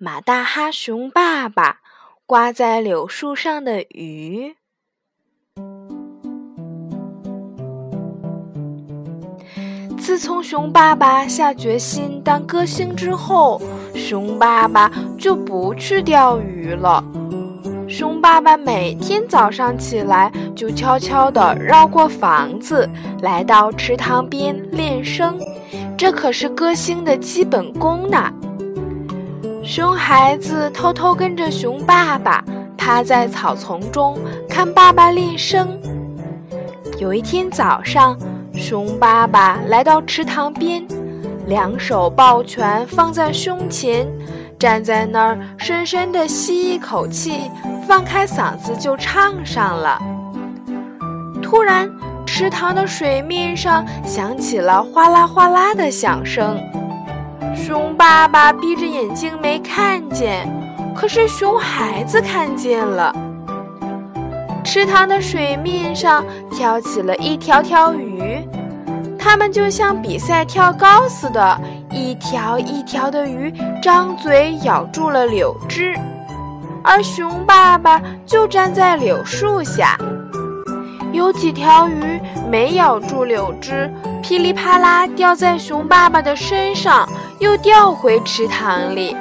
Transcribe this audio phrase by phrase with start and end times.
[0.00, 1.78] 马大哈熊爸爸
[2.24, 4.54] 挂在柳树上的鱼。
[9.98, 13.60] 自从熊爸爸下决心当歌星之后，
[13.92, 14.88] 熊爸爸
[15.18, 17.02] 就不去钓鱼了。
[17.88, 22.88] 熊爸爸每天早上起来就悄悄地绕过房子，
[23.20, 25.36] 来到池塘边练声，
[25.96, 28.32] 这可是歌星的基本功呢。
[29.68, 32.42] 熊孩子偷偷跟着熊爸爸，
[32.74, 35.78] 趴在草丛中看爸爸练声。
[36.96, 38.16] 有一天早上，
[38.54, 40.82] 熊爸爸来到池塘边，
[41.48, 44.08] 两手抱拳放在胸前，
[44.58, 47.50] 站在那儿深深地吸一口气，
[47.86, 50.00] 放开嗓子就唱上了。
[51.42, 51.92] 突然，
[52.24, 56.58] 池塘的水面上响起了哗啦哗啦的响声。
[57.58, 60.48] 熊爸爸闭着眼睛没看见，
[60.96, 63.14] 可是熊孩子看见了。
[64.64, 68.38] 池塘的水面上跳起了一条条鱼，
[69.18, 75.94] 它们就像比赛跳高似的，一条一条的鱼张嘴咬住了柳枝，
[76.82, 79.98] 而熊爸爸就站在柳树下。
[81.12, 82.20] 有几条鱼
[82.50, 83.90] 没咬住柳枝，
[84.22, 87.08] 噼里啪啦掉在熊爸爸的身上。
[87.38, 89.16] 又掉回池塘里。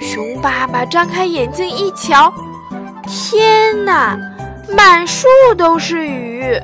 [0.00, 2.32] 熊爸爸张开眼睛一瞧，
[3.06, 4.18] 天哪，
[4.76, 6.60] 满树都是鱼！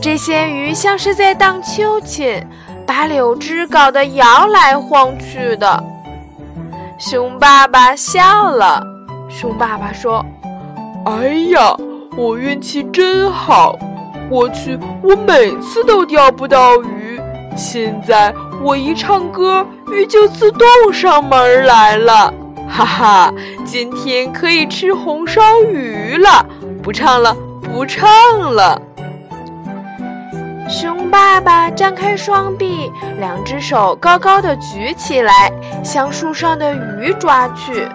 [0.00, 2.46] 这些鱼像是在荡秋千，
[2.86, 5.82] 把柳枝搞得摇来晃去的。
[6.98, 8.82] 熊爸爸笑了。
[9.28, 10.24] 熊爸爸说
[11.06, 11.76] ：“哎呀，
[12.16, 13.76] 我运气真好！
[14.30, 17.20] 过去我每次都钓不到鱼，
[17.56, 22.32] 现在……”我一唱歌，鱼就自动上门来了，
[22.66, 23.34] 哈哈！
[23.64, 26.46] 今天可以吃红烧鱼了，
[26.82, 28.08] 不唱了，不唱
[28.40, 28.80] 了。
[30.66, 35.52] 熊爸爸张开双臂，两只手高高的举起来，
[35.84, 37.86] 向树上的鱼抓去。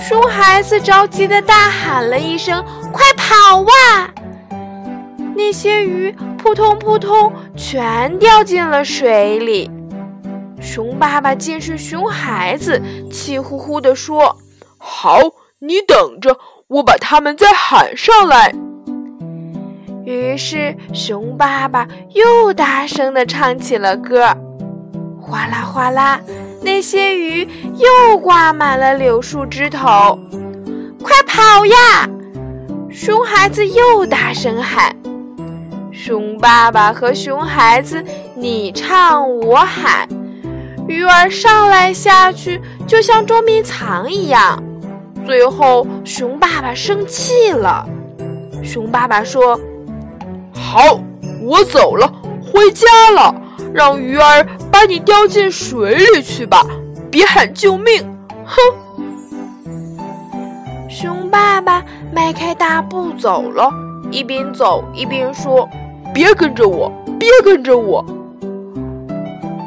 [0.00, 4.08] 熊孩子着急的大喊了一声：“快跑啊！”
[5.36, 9.70] 那些鱼扑通扑通全掉进了水里。
[10.60, 14.36] 熊爸爸见是熊孩子，气呼呼地说
[14.78, 15.18] ：“好，
[15.58, 16.38] 你等着，
[16.68, 18.54] 我把他们再喊上来。”
[20.04, 24.34] 于是熊爸爸又大声地唱起了歌，
[25.20, 26.18] 哗啦哗啦，
[26.62, 27.46] 那些鱼
[27.76, 30.18] 又挂满了柳树枝头。
[31.02, 32.08] 快跑呀！
[32.90, 34.97] 熊孩子又大声喊。
[36.00, 38.04] 熊爸爸和熊孩子
[38.36, 40.08] 你唱我喊，
[40.86, 44.62] 鱼儿上来下去就像捉迷藏一样。
[45.26, 47.84] 最后，熊爸爸生气了。
[48.62, 49.60] 熊爸爸说
[50.54, 51.00] ：“好，
[51.42, 52.08] 我走了，
[52.40, 53.34] 回家了。
[53.74, 56.64] 让鱼儿把你叼进水里去吧，
[57.10, 58.08] 别喊救命！”
[58.46, 58.56] 哼。
[60.88, 63.68] 熊爸爸迈开大步走了，
[64.12, 65.68] 一边走一边说。
[66.18, 68.04] 别跟着我，别跟着我！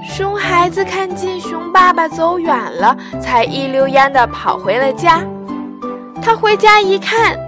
[0.04, 5.24] 熊孩子看见熊爸爸走远了，才一溜烟的跑回了家。
[6.22, 7.40] 他回家一看，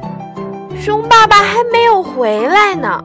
[0.80, 3.04] 熊爸爸还没有回来呢。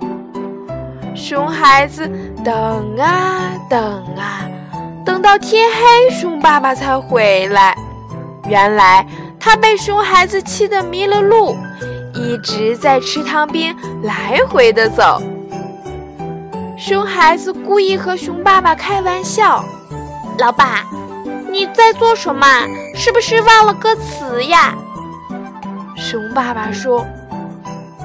[1.17, 2.09] 熊孩子
[2.45, 2.55] 等
[3.01, 3.81] 啊等
[4.17, 4.47] 啊，
[5.05, 7.77] 等到天黑，熊爸爸才回来。
[8.49, 9.05] 原来
[9.41, 11.57] 他被熊孩子气得迷了路，
[12.15, 13.75] 一直在池塘边
[14.05, 15.21] 来回的走。
[16.79, 19.65] 熊孩子故意和熊爸爸开玩笑
[20.39, 20.85] ：“老爸，
[21.51, 22.47] 你在做什么？
[22.95, 24.77] 是不是忘了歌词呀？”
[25.99, 27.05] 熊爸爸说：“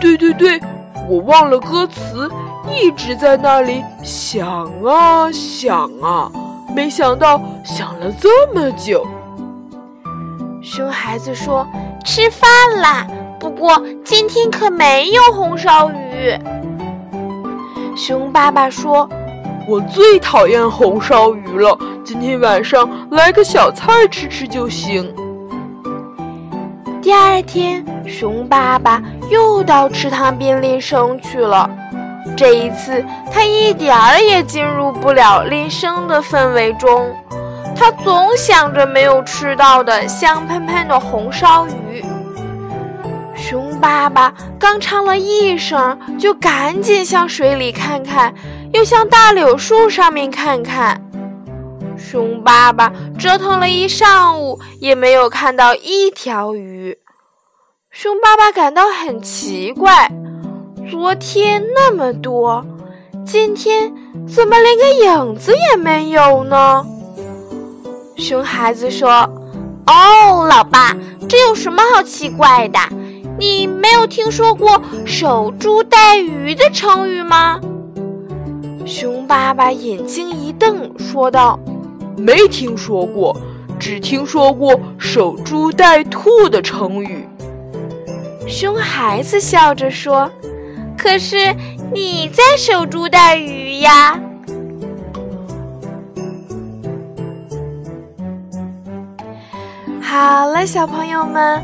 [0.02, 0.60] 对对对，
[1.08, 2.28] 我忘了歌词，
[2.68, 6.32] 一直在那里想啊想啊，
[6.76, 9.06] 没想到想了这么久。”
[10.64, 11.68] 熊孩子说
[12.04, 12.50] ：“吃饭
[12.82, 13.06] 啦，
[13.40, 16.36] 不过今天可没有红烧鱼。”
[17.96, 19.08] 熊爸爸说
[19.70, 25.14] ：“我最讨厌红烧鱼了，今天晚上来个小菜吃吃就行。”
[27.04, 31.70] 第二天，熊爸爸又到池塘边练声去了。
[32.36, 37.16] 这一次，他一点儿也进入不了练声的氛围中。
[37.76, 42.04] 他总想着没有吃到的香喷喷的红烧鱼。
[43.84, 48.34] 爸爸刚唱了一声，就赶紧向水里看看，
[48.72, 51.02] 又向大柳树上面看看。
[51.98, 52.90] 熊爸爸
[53.20, 56.98] 折腾了一上午，也没有看到一条鱼。
[57.92, 60.10] 熊爸爸感到很奇怪，
[60.90, 62.66] 昨天那么多，
[63.26, 63.94] 今天
[64.26, 66.86] 怎么连个影子也没有呢？
[68.16, 69.10] 熊孩子说
[69.88, 70.96] ：“哦，老爸，
[71.28, 72.80] 这有什么好奇怪的？
[73.40, 77.60] 你没有听说过‘守株待鱼’的成语吗？”
[78.86, 81.60] 熊爸爸眼睛一瞪，说道。
[82.16, 83.36] 没听说过，
[83.80, 87.28] 只听说过“守株待兔”的成语。
[88.48, 90.30] 熊孩子笑着说
[90.98, 91.56] ：“可是
[91.94, 94.20] 你在守株待鱼呀。”
[100.02, 101.64] 好了，小朋友们，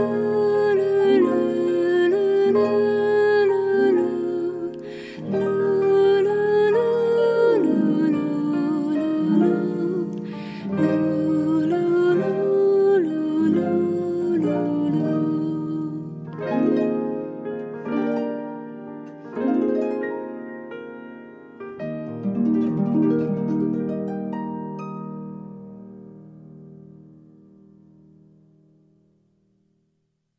[0.00, 0.49] you.